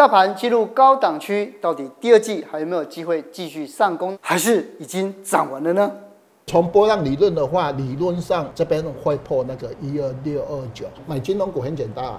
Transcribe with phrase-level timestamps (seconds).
[0.00, 5.92] 大盘进入高档区，到底第二季还有没有机会继续上攻，还是已经涨完了呢？
[6.46, 12.18] 从波浪理论的话，理论上这边会破那个一二六二九，买金融股很简单，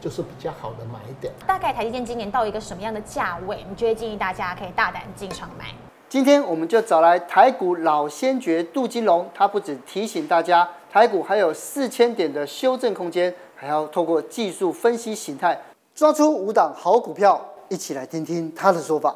[0.00, 1.34] 就是比较好的买点。
[1.48, 5.64] 大概台积电今年到一个什么样的价位，你就会建议大家可以大胆进场买？
[6.08, 15.60] 今天我们就找来台股老先觉杜金龙，他不只提醒大家台股还有四千点的修正空间，还要透过技术分析形态。
[16.00, 19.14] 抓出五档好股票，一起来听听他的说法。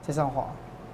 [0.00, 0.46] 蔡尚华，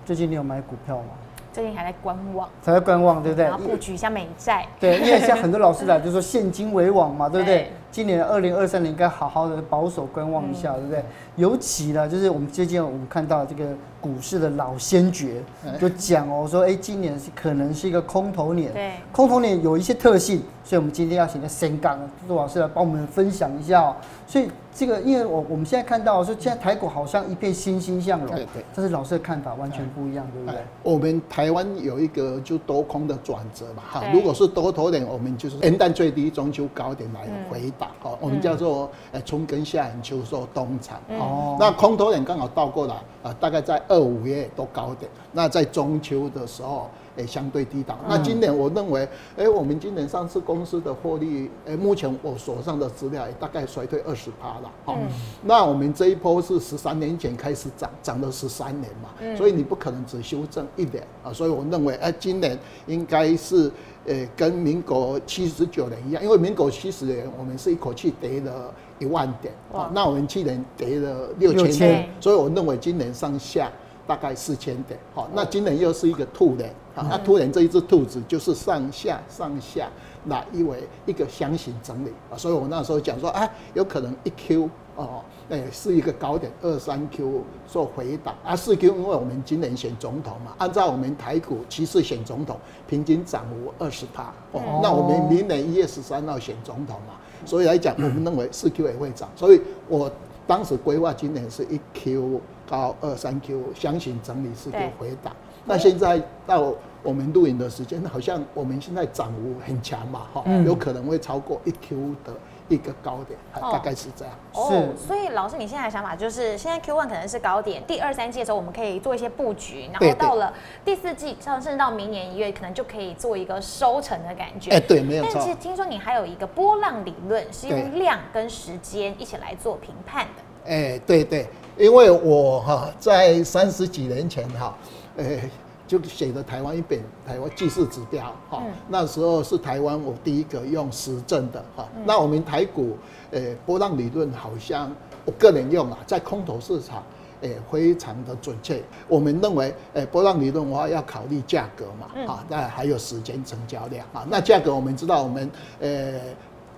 [0.04, 1.10] 最近你有买股票吗？
[1.52, 3.44] 最近还在观望，还在观望，对不对？
[3.44, 4.66] 然后布局一下美债。
[4.80, 7.56] 对，因为像很多老师来 就说现金为王嘛，对不对？
[7.56, 11.04] 对今年二零二三年应该好好的保守观望一下，嗯、对不对？
[11.36, 13.64] 尤其呢，就是我们最近我们看到这个
[14.00, 15.42] 股市的老先觉
[15.78, 21.98] 就讲哦，说哎，今年是可能是一个空头年，对，空头年有一些特性，所以我们今天要请个深港
[22.28, 23.96] 杜老师来帮我们分享一下哦。
[24.26, 30.60] 所以这个，因为我我们现在看到说，现在台股好像一片欣欣向荣，对对，但是老师的看法完全不一样，对不对？
[30.82, 46.88] 我们台湾有一个就多空的转折嘛，哈，如果是多头点，我们就是元旦最低，中秋高点来回档，哈，我们叫做呃春耕夏耘秋收冬藏，哦，那空头点刚好倒过来，啊，大概在二五月都高点，那在中秋的时候。
[47.16, 47.98] 也，相对低档。
[48.08, 54.70] 那今年我认为，诶，我们今年上市公司的获利，诶，目前我手上的资料也大概衰退二十趴了。
[54.84, 54.96] 好，
[55.42, 61.32] 那我们这一波是十三年前开始涨，涨了十三年嘛，所以你不可能只修正一点啊。
[61.32, 63.70] 所以我认为，诶，今年应该是，
[64.06, 73.70] 诶，跟民国七十九年一样，因为民国七十年我们是一口气跌了一万点，啊，那我们去年跌了六千点，所以我认为今年上下。
[74.06, 79.88] 大概四千点，好，那今年又是一个兔年，啊，那兔年这一只兔子就是上下上下，
[80.24, 97.14] 那因为一个箱型整理啊，所以我那时候讲说，啊，有可能一 Q 哦，哎，是一个高点，二三 Q 做回档，啊，四 Q，因为我们今年选总统嘛，按照我们台股其实选总统平均涨幅二十趴，哦，那我们明年一月十三号选总统嘛，
[97.44, 100.10] 所以来讲，我们认为四 Q 也会涨，所以我
[100.46, 102.40] 当时规划今年是一 Q。
[102.70, 105.34] 高二三 Q 相信整理是个回档，
[105.64, 112.32] 那现在到我们录影的时间，好像我们现在涨幅很强嘛，哈，有可能会超过一 Q 的
[112.70, 114.34] 一个高点，大概是这样。
[114.54, 120.52] 是，所以老师你现在的想法就是，现在 Q one 可能是高点，第二三季的时候我们可以做一些布局，然后到了
[120.84, 124.70] 第四季，甚至到明年一月，可能就可以做一个收成的感觉。
[124.70, 125.32] 哎，对，没有错。
[125.34, 130.70] 但是听说你还有一个波浪理论，是用量跟时间一起来做评判的。
[130.72, 131.48] 哎，对对。
[131.76, 134.76] 因为我哈在三十几年前哈，
[135.16, 135.48] 诶
[135.90, 141.88] 就写的台湾一本台湾技术指标哈，那时候是台湾我第一个用实证的哈。
[142.06, 142.96] 那我们台股
[143.32, 144.88] 诶波浪理论好像
[145.24, 147.02] 我个人用啊，在空头市场
[147.40, 148.80] 诶非常的准确。
[149.08, 154.24] 我们认为诶波浪理论的话要考虑价格嘛啊，那还有时间成交量啊。
[154.30, 155.50] 那价格我们知道我们
[155.80, 156.20] 诶。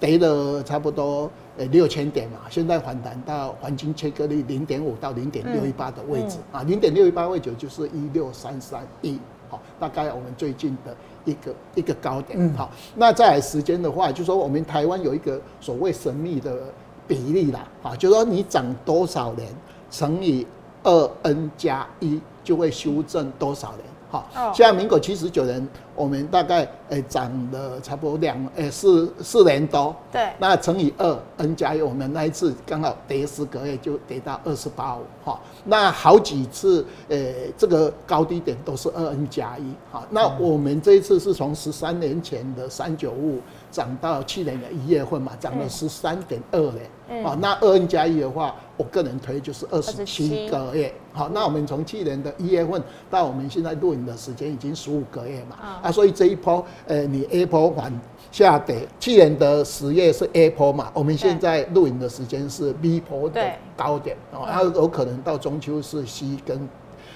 [0.03, 9.17] 跌了差不多呃六千点嘛，现在反弹到黄金切割率零点五到零点六一八的位置啊，零点六一八位置就是一六三三一，
[9.49, 16.63] 好，大概我们最近的一个一个高点，好，那再来时间的话，就说我们台湾有一个所谓神秘的
[17.07, 19.49] 比例啦，啊，就说你涨多少年
[19.89, 20.45] 乘以
[20.83, 23.87] 二 n 加一就会修正多少年。
[24.11, 46.91] 好，现在民国七十九年，我们大概诶涨了差不多两诶四四年多，对，那乘以二 n 加一，我们那一次刚好跌十个月就跌到二十八五，哈，那好几次诶这个高低点都是二 n 加一，哈，那我们这一次是从十三年前的三九五涨到去年的一月份嘛，涨了十三点二年。
[47.23, 50.91] 好，那二 n 加一的话，我个人推就是二十七个月。
[51.13, 55.59] 好，那我们从去年的一月份到我们现在录影的时间已经十五个月嘛。
[55.83, 57.93] 啊，所以这一波，呃，你 A 波往
[58.31, 63.43] 下跌，去年的十月是 A 波嘛，我们现在录影的时间是 B 波的
[63.77, 64.17] 高点。
[64.31, 66.69] 哦，它有可能到中秋是 C 跟，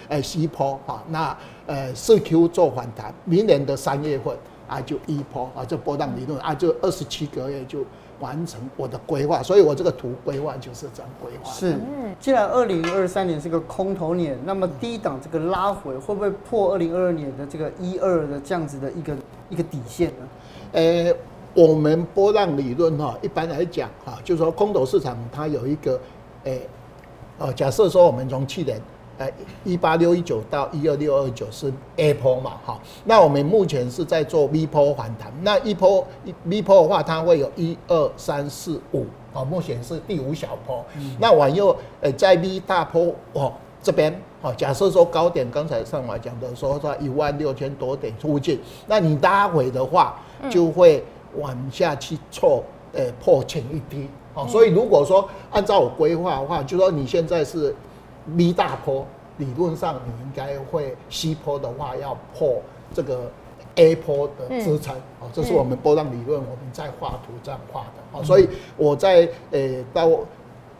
[0.09, 0.79] 呃，C 波。
[0.87, 1.37] 哈，那
[1.67, 4.37] 呃四 Q 做反弹，明年的三月份
[4.67, 7.85] 啊就一波啊，就波浪理论啊就二十七个月就。
[8.21, 11.53] 完成我的规划，所以我这个图规划就是这样规划。
[11.53, 11.77] 是，
[12.19, 19.15] 既然二零二三年是个空头年，那么低档这个拉回会不会破二零二二年的这个一二的这样子的一个
[19.51, 20.29] 一个底线呢？
[20.73, 21.15] 呃，
[21.55, 26.01] 我们波浪理论哈，一般来讲哈，就是说空头市场它有一个，
[26.45, 26.69] 诶，
[27.39, 28.81] 呃，假设说我们从去年
[29.19, 29.27] 呃，
[29.65, 35.33] 一八六一九到一二六二九是 A 波嘛，哈，那我们目前是在做 V 波反弹。
[35.43, 36.07] 那一波
[36.45, 40.85] V 波的话，它会有一二三四五，啊，目前是第五小波。
[40.99, 43.51] 嗯、那往右，呃，在 V 大波哦
[43.83, 50.21] 这边，哦，假设说高点，刚才上来讲的说在一万六千多点附近，那你拉回的话，
[50.51, 51.03] 就会
[51.39, 52.63] 往下去错，
[52.93, 54.07] 呃，破前一低。
[54.35, 57.75] 哦，嗯、所以如果说按照我规划的话，就说你现在是。
[58.35, 59.07] V 大坡，
[59.39, 62.61] 理论上你应该会 C 坡的话要破
[62.93, 63.31] 这个
[63.77, 70.09] A 坡的支撑，哦，这是我们波浪理论，我们在画图这样画的，哦，所以我在呃到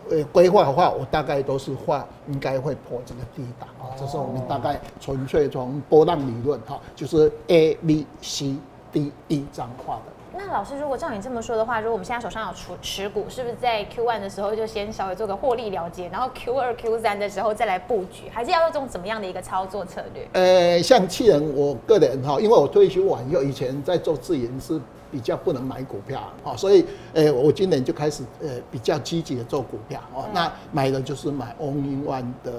[0.09, 8.57] 呃规划的话，我大概都是画应该会破这个 D 档，啊，这是我们大概纯粹从波浪理论哈，就是 A B C
[8.91, 10.16] D E 这样画的。
[10.39, 20.29] 那老师，如果照你这么说的话，如果我们现在手上有持持股，是不是在 Q one 的时候就先稍微做个获利了结，然后 Q 二、Q 三的时候再来布局，还是要用这种怎么样的一个操作策略？
[20.35, 24.79] 呃，像去年我个人哈，因为我退休完以后，以前在做自营是
[25.11, 26.85] 比较不能买股票啊，所以
[27.15, 32.53] 呃，我今年就开始呃比较积极的做股票啊，那买的就是买 in One 的。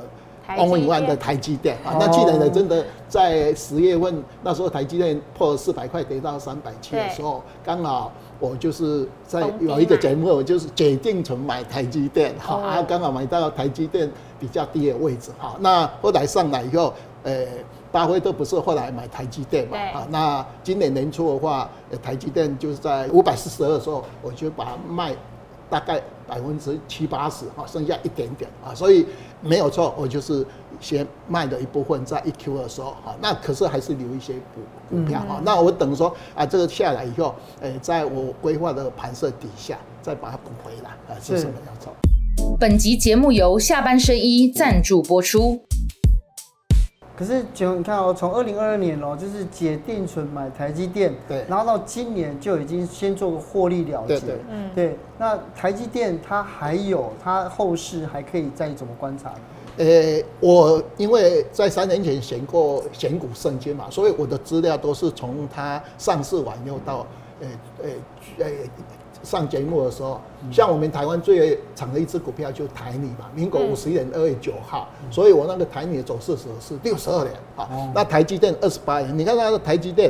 [0.47, 1.75] All in One 的台积电。
[1.85, 14.09] 啊，那去年呢，真的在十月份那时候，台积电破四百块，跌到三百七的时候，刚好我就是在有一个节目，我就是决定成买台积电，好啊，刚好买到台积电
[14.39, 17.45] 比较低的位置，好，那后来上来以后，呃，
[17.91, 21.69] 巴菲特不是后来买台积电嘛，啊，那今年年初的话，
[22.01, 25.13] 台积电就是在五百四十二的时候，我就把它卖。
[25.69, 29.05] 大概百分之七八十哈，剩下一点点啊，所以
[29.41, 30.45] 没有错，我就是
[30.79, 41.87] 先卖了一部分，在一 Q 的时候哈，那可是还是留一些股股票哈，那我等说啊，这个下来以后，诶，在我规划的盘设底下，再把它补回来啊，是什么样子？
[42.59, 45.66] 本集节目由下半身衣赞助播出。
[47.17, 54.95] 可是，就你看哦，从二零二二年哦，就是解定存买台积电，对，然后到今年就已经先做个获利了结，对，对，嗯，对。
[55.17, 59.39] 那台积电它还有它后市还可以再怎么观察呢？
[59.77, 67.05] 呃，我因为在三年前选过选股圣经嘛，所以我的资料都是从它上市完又到，
[67.41, 67.47] 呃
[67.81, 67.89] 呃
[68.45, 68.45] 呃。
[69.27, 77.68] 上节目的时候，像我们台湾最长的一只股票就是台泥嘛，民国五十一年二月九号，所以我那个台泥的走势时是六十二年啊。
[77.94, 80.09] 那台积电二十八年，你看那个台积电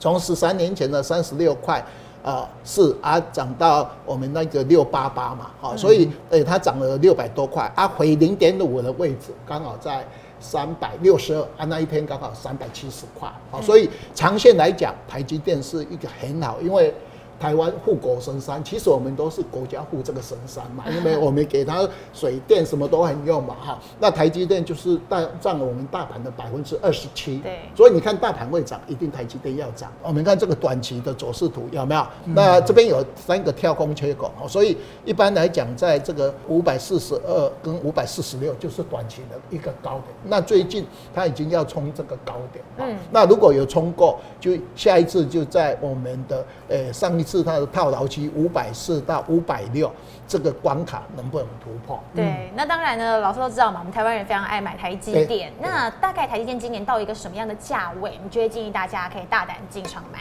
[0.00, 1.84] 从十三年前的三十六块
[2.22, 10.02] 啊是啊涨到我们那个六八八嘛，啊，所以诶它涨了六百多块啊，回零点五的位置刚好在
[10.40, 16.94] 三百六十二啊，那一天刚好三百七十块啊，所以长线来讲，台积电是一个很好，因为。
[17.38, 23.78] 台湾护国神山，其实我们都是国家护这个神山嘛， 因为我们给它水电什么都很用嘛，哈。
[23.98, 27.58] 那台积电就是占占了我们大盘的百分之二十七，对。
[27.74, 29.92] 所以你看大盘会涨，一定台积电要涨。
[30.02, 32.06] 我们看这个短期的走势图有没有？
[32.26, 40.06] 那这边有三个跳空缺口，所以一般来讲，在这个五百四十二跟五百四十六就是短期的一个高点。
[40.24, 42.96] 那最近它已经要冲这个高点，嗯。
[43.10, 47.42] 那如果有冲过，就下一次就在我们的呃上一次。
[47.42, 49.90] 它的套牢期五百四到五百六
[50.28, 51.98] 这个关卡能不能突破？
[52.14, 55.48] 对，那当然呢，老师都知道嘛，我们台湾人非常爱买台积电。
[55.48, 60.18] 欸、那大概台积电今年到一个什么样的价位，你就会建议大家可以大胆进场买？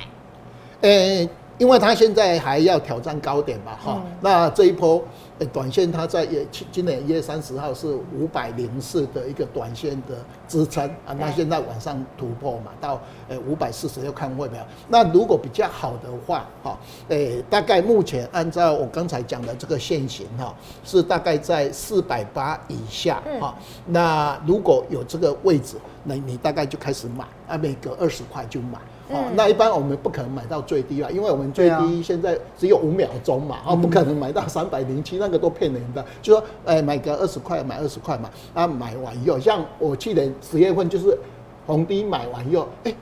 [0.82, 5.04] 诶、欸，因为它现在还要挑战高点吧，哈、嗯，那这一波。
[5.46, 10.16] 短线它在也今年一月三十号是五百零四的一个短线的
[10.48, 14.64] 支撑啊，那现在往上突破嘛，到呃五百四十六看会没有？
[14.88, 16.78] 那如果比较好的话，哈，
[17.10, 23.56] 诶，大概目前按照我刚才讲的这个线型哈，是大概在四百八以下哈。
[23.88, 28.78] 那如果有这个位置，那你大概就开始买啊，每隔二十块就买。
[29.10, 36.06] 哦，那一般我们不可能买到最低了，因为我们最低现在只有五秒钟嘛，哦，不可能买到三百零七，那个都骗人的。
[36.22, 41.18] 就说，哎，买个二十块，买二十块嘛，啊，买完以后，像我去年十月份就是
[41.66, 42.94] 红低买完以后，哎。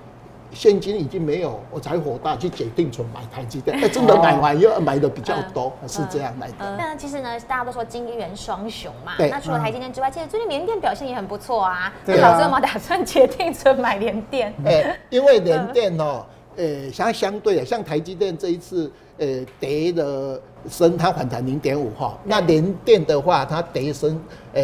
[0.51, 6.75] 现金已经没有，我才火大去解定存买台积电， 哎，真的买完又买的比较多，是这样来的。
[6.77, 11.94] 那其实呢，大家都说金元双雄嘛，那除了台积电之外，其实最近联电表现也很不错啊。
[12.06, 14.53] 那老师有没有打算解定存买联电？
[14.65, 16.25] 哎，因为联电哦，
[16.58, 19.27] 呃，相相对的，像台积电这一次，呃，
[19.60, 24.20] 跌了升，它反弹零点五哈，那联电的话，它跌升，
[24.53, 24.62] 呃。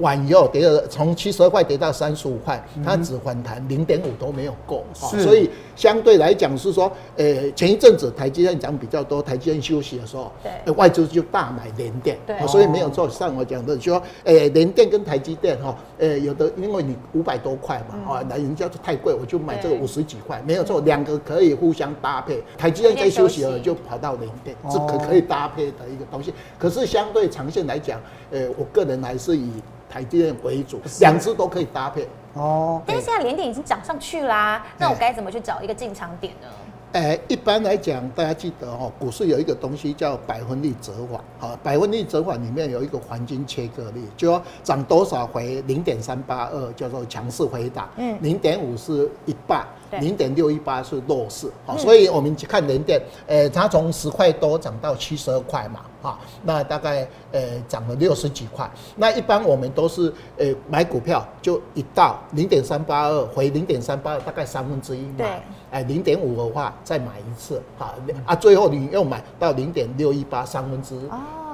[0.00, 5.20] 完以后跌了，从七十二块跌到三十五块，它只反弹零点五都没有够，是。
[5.22, 10.32] 所以相对来讲是说，呃，前一阵子台积电涨比较多，台积电休息的时候，
[10.64, 28.00] 对，外资就大买联电，对，所以没有做上我讲的，就说，呃，联电跟台积电哈，呃，有的因为你五百多块嘛，啊，那人家就太贵，我就买这个五十几块，没有错，两个可以互相搭配，台积电在休息了就跑到联电，这可可以搭配的一个东西，可是相对长线来讲，
[28.30, 29.50] 呃，我个人还是以。
[29.88, 32.82] 台积电为主，两只都可以搭配哦。
[32.86, 36.48] 但是现在联电已经涨上去啦，啊，那我该怎么去找一个进场点呢？
[36.92, 49.66] 欸，一般来讲，大家记得哦，股市有一个东西叫百分率折返，啊，百分率折返里面有一个黄金切割率，就说涨多少回零点三八二叫做强势回档，嗯，零点五是一半。
[50.00, 58.68] 零点六一八是弱势，好，所以我们看联电，呃，它从十块多涨到七十二块嘛，哈，那大概呃涨了六十几块。
[58.96, 70.94] 那一般我们都是呃买股票就一到零点三八二回零点三八二，大概三分之一买，哎，零点五的话再买一次，哈，啊，最后你又买到零点六一八三分之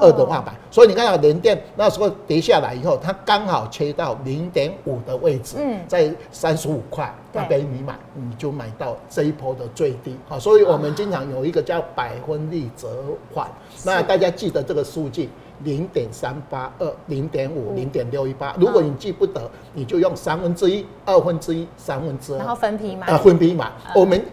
[0.01, 7.13] 二的话版，所以你看到联电那时候跌下来以后，它刚好切到零点五的位置，嗯，在三十五块。
[7.37, 12.89] 那边你买，你就买到这一波的最低，好，所以我们经常有一个叫百分率折
[13.35, 13.45] 换，
[13.85, 15.29] 那大家记得这个数据
[15.65, 23.69] 零点三八二、零点五、零点六一八，如果你记不得，你就用三分之一、二分之一、三分之二，然后分批买，啊，分批买。
[23.97, 24.25] 我们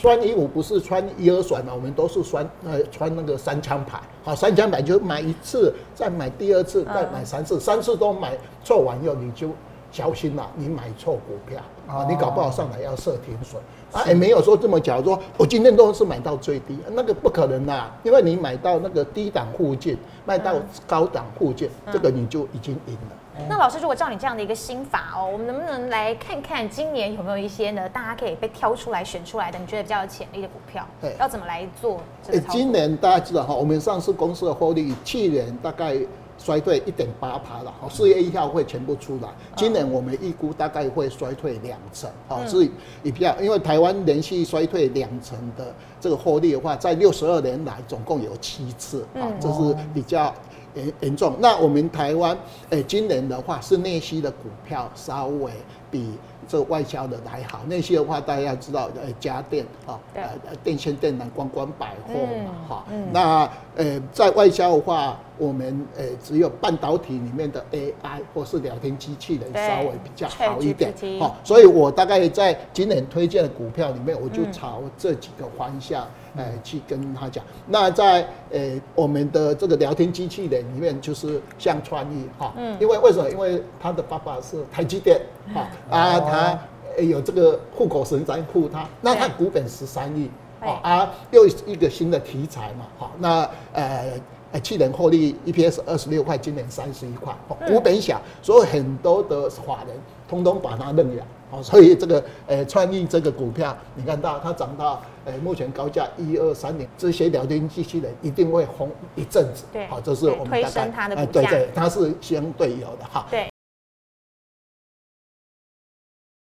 [0.00, 9.48] 穿衣服不是穿一二甩嘛，我们都是穿呃穿那个三枪牌，好，三枪牌就买一次，再买第二次，再买三次，三次都买错完以后你就。
[9.92, 12.04] 小心了，你买错股票啊！
[12.10, 14.02] 你搞不好上来要设停损啊！
[14.08, 19.96] 也没有说这么讲，说我今天都是买到最低，那个不可能啦，因为你买到那个低档附近，
[20.26, 23.16] 卖到高档附近，这个你就已经赢了。
[23.48, 27.88] 那老师，如果照你这样的一个心法哦，我们能不能来看看今年有没有一些呢？
[27.88, 30.86] 大家可以被挑出来选出来的，你觉得比较有潜力的股票？
[31.00, 32.00] 对，要怎么来做？
[32.48, 35.96] 今年大家知道哈，我们上市公司的获利，去年大概。
[36.36, 39.28] 衰退一点八趴了，好，四月一号会全部出来。
[39.54, 42.68] 今年我们预估大概会衰退两成，好，是
[43.04, 50.34] 比较，因为台湾连续衰退两成的这个获利的话，在六十二年来总共有七次，啊，这是比较
[50.74, 51.34] 严严重。
[51.40, 52.36] 那我们台湾，
[52.70, 55.50] 诶，今年的话是内需的股票稍微
[55.90, 56.12] 比。
[56.46, 60.28] 这个外销的还好，内需的话大家要知道，呃，家电啊，呃，
[60.62, 62.12] 电线电缆、观光百货
[62.44, 76.06] 嘛，哈，那呃，在外销的话，我们呃只有半导体里面的 AI 或是聊天机器人稍微比较好一点，好，所以我大概在今年推荐的股票里面，我就朝这几个方向。
[76.36, 77.44] 哎，去跟他讲。
[77.66, 78.60] 那在呃
[78.94, 83.30] 我们的这个聊天机器人里面，就是像创意哈，嗯，因为为什么？
[83.30, 85.20] 因为他的爸爸是台积电
[85.54, 86.58] 哈，啊，他
[87.02, 94.12] 有这个户口神山护他，那他股本十三亿，啊，又一个新的题材嘛，哈，那呃
[94.60, 97.34] 去年获利 EPS 二十六块，今年三十一块，
[97.66, 99.96] 股本小，所以很多的法人
[100.28, 101.26] 通通把它认养。
[101.62, 109.64] 所以这个呃，创意这个股票，你看到它涨到呃，目前高价一二三年，这些聊天机器人一定会红一阵子。
[109.72, 111.42] 对，好，这是我们大概推升它的股价。
[111.42, 113.26] 对对，它是相对有的哈。
[113.30, 113.48] 对。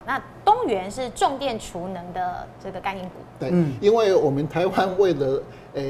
[0.08, 3.16] 那东元是重电储能的这个概念股。
[3.40, 5.44] 对，嗯，因为我们台湾为了
[5.76, 5.84] 呃。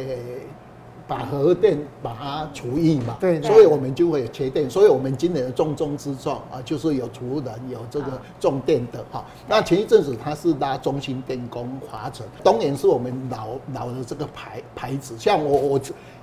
[1.07, 9.23] 把核电把它除役嘛，对，所以我们就会有缺电，所以我们今年的重中之重啊，就是有储能，有这个重电的哈。
[9.47, 15.15] 那前一阵子它是拉中兴电工、华晨，东元是我们老老的这个牌牌子。
[15.19, 15.79] 像我我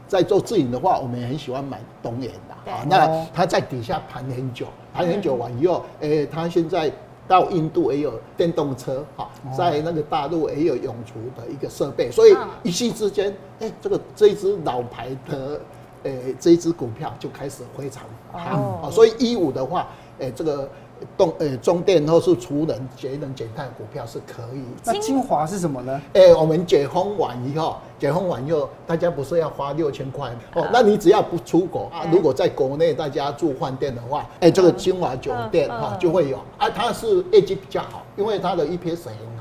[0.09, 2.85] 在做自营的话，我们也很喜欢买东元的啊。
[2.89, 6.93] 那它在底下盘很久，盘很久完以后，诶，它现在。
[7.33, 15.59] 到印度也有电动车，哈，在那个大陆也有永储的一个设备，所以一夕之间，哎，这个这一支老牌的，
[16.03, 19.87] 诶，这一支股票就开始非常好，所以一五的话，
[20.19, 20.69] 诶，这个。
[21.17, 24.63] 动呃中电或是储能节能减碳股票是可以。
[24.85, 26.01] 那精华是什么呢？
[26.15, 30.67] 哎，我们解封完以后，解封完以后，大家不是要花六千块哦？
[30.73, 39.32] 那你只要不出国啊，如果在国内大家住饭店的话，哎，这个精华酒店哈就会有啊，它是业绩比较好，因为它的 EPS 很好。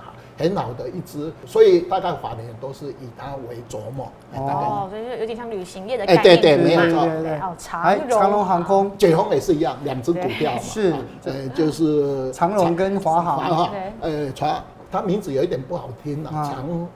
[0.42, 4.12] 很老的一支，所以大概法人都是以它为琢磨。
[4.36, 6.20] 哦，所以就有点像旅行业的概念。
[6.20, 7.06] 哎，对对，没有错。
[7.22, 10.60] 对，哦，长荣，长荣航空，解封也是一样，两只股票嘛。
[10.60, 10.94] 是，
[11.26, 13.38] 呃，就是长荣跟华航。
[13.38, 13.70] 华航，
[14.02, 16.88] 呃，长，它名字有一点不好听啊，长，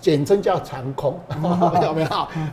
[0.00, 1.18] 简称叫长空，
[1.82, 2.08] 有没有？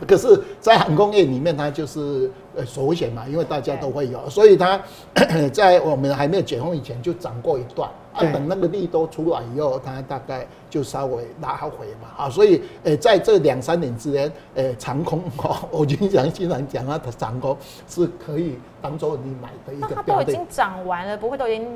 [0.06, 4.80] 可是，在航空业里面，它就是呃首选嘛，因为大家都会有，所以它
[5.52, 7.88] 在我们还没有解封以前就涨过一段。
[8.12, 17.56] 啊，等那个利多出来以后，它大概就稍微拉回嘛，啊，所以，诶，在这两三年之间，诶，长空哈， 我经常经常讲啊，它长空
[17.88, 20.24] 是可以当做你买的一个标的。
[20.24, 21.66] 它都已经涨完了，不会都已经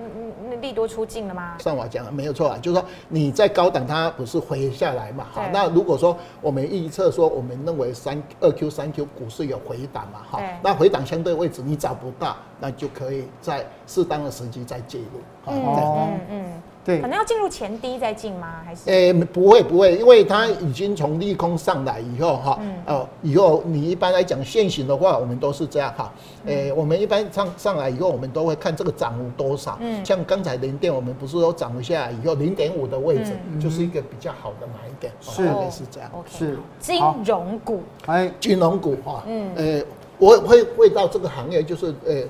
[0.61, 1.57] 利多出尽了吗？
[1.59, 15.21] 上我讲没有错啊，就是说你在高档它不是回下来嘛，好，那如果说我们预测说我们认为三二 Q 三 Q 股市有回档嘛，哈，那回档相对位置你找不到，那就可以在适当的时机再介入。
[15.45, 18.63] 哦，嗯嗯，对，可能要进入前低再进吗？
[18.65, 18.91] 还是？
[18.91, 26.13] 诶，不会不会，因为它已经从利空上来以后哈，哦，以后你一般来讲现行的话，我们都是这样哈，
[26.47, 29.79] 诶，我们一般上上来以后，我们都会看这个涨幅多少。
[29.81, 35.45] 嗯，像刚才零电，我们不是都涨了下来以后零点五的位置，就是一个比较好的买点，是。
[35.71, 36.59] 是这样，是。
[36.81, 39.85] 金融股，哎，金融股哈，嗯，诶，
[40.19, 42.23] 我会会到这个行业，就是呃。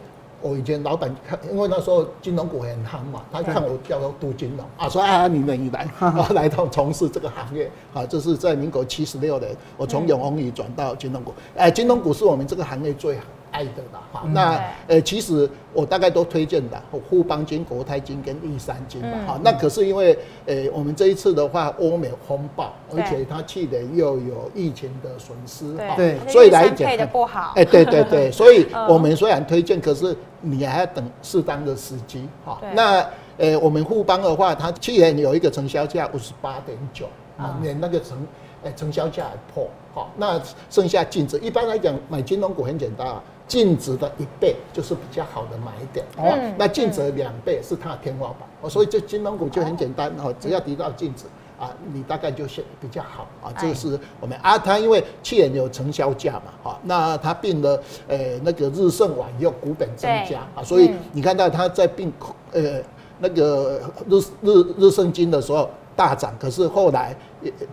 [0.43, 13.25] 我以前老板看，因为那时候金融股很夯嘛，他看我叫做读金融啊，说啊，你们你来， 然后来到从事这个行业啊，这是在民国七十六年，我从永丰宇转到金融股，哎，金融股是我们这个行业最好。
[13.57, 33.03] 爱的啦，哈，那呃，其实我大概都推荐的，富邦金、国泰金跟玉山金嘛，哈，那可是因为呃，我们这一次的话，欧美风暴，而且它去年又有疫情的损失，对，所以来讲，配的不好，哎，对对对， 所以我们虽然推荐，可是你还要等适当的时机，哈，那
[33.39, 37.07] 呃，我们富邦的话，它去年有一个成交价五十八点九，
[37.39, 38.19] 啊，连那个成
[38.63, 43.23] 哎成交价还破，好，那剩下净值，一般来讲买金融股很简单啊。
[43.49, 46.05] 净值的一倍就是比较好的买点。
[46.17, 48.49] 哦，那净值两倍是它的天花板。
[48.61, 51.27] 哦，所以这金融股就很简单哦，只要提到净值
[51.59, 53.53] 啊，你大概就选比较好啊。
[53.57, 62.13] 这个是我们啊，它因为去年有成交价嘛，哈，那它并了呃那个日盛网又股本增加啊，所以你看到它在并
[62.53, 62.81] 呃
[63.21, 67.17] 那个日日日盛金的时候大涨，可是后来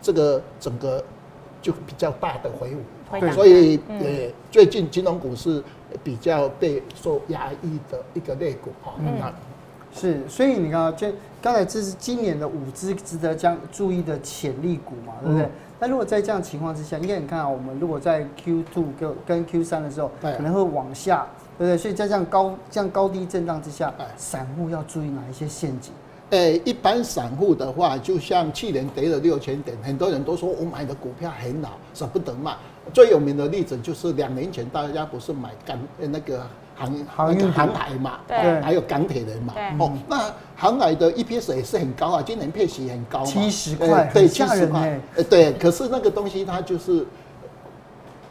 [0.02, 1.04] 这个整个
[1.62, 2.82] 就比较大的回补。
[3.20, 5.64] 对，所以呃，最近金融股是
[6.04, 8.94] 比较被受压抑的一个类股哈。
[9.00, 9.34] 嗯，
[9.94, 11.08] 是，所以你看，就
[11.42, 15.48] 刚才这是今年的五只值得将注意的潜力股嘛，对不对？
[15.80, 21.28] 那如果在这样情况之下，因为你看啊，我们如果在 Q two 跟跟 Q 三的时候，可能会往下，
[21.58, 21.78] 对不对？
[21.78, 25.92] 所以在这样高这样高低震荡之下，散户要注意哪一些陷阱？
[26.30, 32.56] 诶，一般散户的话，就像去年跌了六千点，很多人都说我买的股票很老，舍不得卖。
[32.92, 47.06] 最有名的例子就是两年前大家不是买港那个航航航海嘛，对，还有钢铁人嘛，哦，那航海的 EPS 也是很高啊，今年配息很高，七十块，对，七十块，对，可是那个东西它就是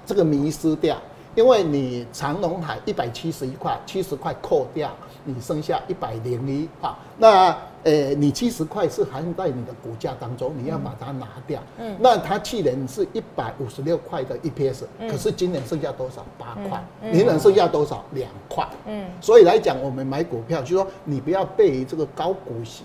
[0.04, 0.96] 这个迷失掉，
[1.34, 4.90] 因为你长隆海一百七十一块，七十块扣掉。
[5.24, 7.48] 你剩下一百零一啊，那
[7.84, 11.60] 呃、欸，你七十块是含在你的股价当中，你要把它拿掉。
[11.78, 16.24] 嗯，那它去年是一百五十六块的 EPS，可是今年剩下多少？
[16.38, 16.82] 八块。
[17.00, 18.04] 明年剩下多少？
[18.12, 18.68] 两块。
[18.86, 22.84] 嗯，所以来讲，我们买股票就是说，你不要被这个高股息。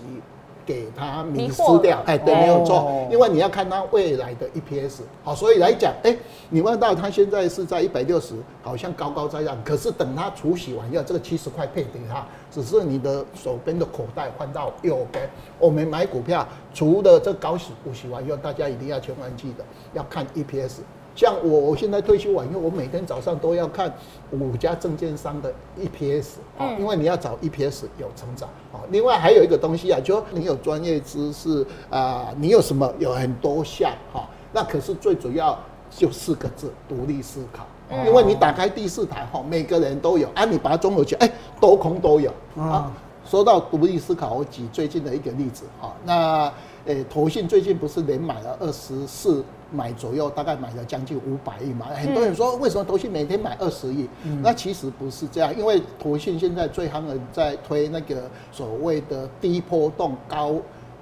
[0.68, 6.14] 给它迷失掉，哎，对，没有错，因为你要看它未来的 EPS，好，所以来讲，哎，
[6.50, 15.26] 你问到它现在是在一百六十，好像高高在上，可是等它除洗完要这个七十块配给它，只是你的手边的口袋换到右边。
[15.58, 20.80] 我们买股票，除了这高息股息完以后，大家一定要千万记得要看 EPS。
[21.18, 23.92] 像我，我现在退休完以后，我每天早上都要看
[24.30, 28.78] 五家证券商的 EPS 啊，因为你要找 EPS 有成长啊。
[28.90, 35.58] 另外还有一个东西啊，就你有专业知识啊，你有什么有很多项哈，那可是最主要
[35.90, 37.66] 就四个字：独立思考。
[38.06, 42.92] 因为你打开第四台哈，每个人都有啊，你把它综合起来，哎，多空都有啊。
[43.24, 46.52] 说到独立思考，我举最近的一个例子哈，那。
[46.86, 51.86] 诶，投信最近不是连买了二十四买左右，大概买了将近五百亿嘛？
[51.94, 54.08] 很多人说，为什么投信每天买二十亿？
[54.24, 60.54] 嗯、那其实不是这样，因为投信现在最夯的在推那个所谓的低波动高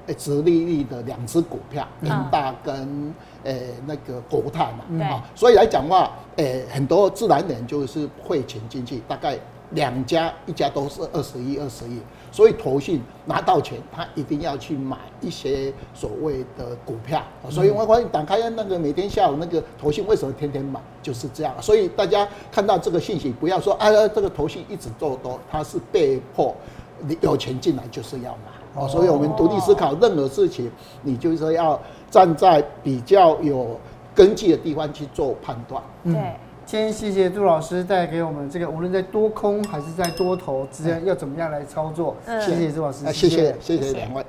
[0.06, 9.38] 诶殖利率的两只股票，元大跟诶那个国泰嘛，啊、嗯，所以来讲话，诶很多自然人就是汇钱进去，大概
[9.70, 11.98] 两家一家都是二十亿二十亿。
[12.32, 17.22] 所以投信拿到钱，他一定要去买一些所谓的股票。
[17.48, 21.54] 所以我我打开那个每天下午那个投信为什么天天买，就是这样。
[21.62, 26.54] 所以大家看到这个信息，不要说啊，这个投信一直做多，他是被迫
[27.00, 28.82] 你有钱进来就是要买。
[28.82, 30.70] 哦，所以我们独立思考，任何事情
[31.02, 33.80] 你就是说要站在比较有
[34.14, 35.82] 根据的地方去做判断。
[36.04, 36.36] 对。
[36.66, 42.16] 今天谢谢杜老师带给我们这个，无论在多空还是在多头之间要怎么样来操作。
[42.26, 44.26] 谢谢杜老师，谢谢谢谢两位。